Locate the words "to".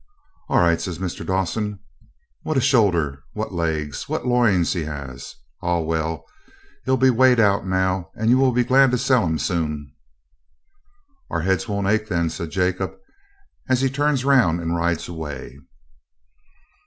8.89-8.97